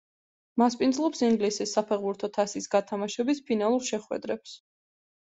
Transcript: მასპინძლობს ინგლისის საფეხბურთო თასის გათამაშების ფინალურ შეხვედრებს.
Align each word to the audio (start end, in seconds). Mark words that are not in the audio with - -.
მასპინძლობს 0.59 1.19
ინგლისის 1.25 1.73
საფეხბურთო 1.77 2.29
თასის 2.37 2.67
გათამაშების 2.77 3.41
ფინალურ 3.51 3.85
შეხვედრებს. 3.91 4.55